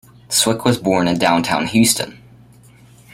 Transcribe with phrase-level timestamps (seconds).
[0.29, 2.17] Swick was born in downtown Houston.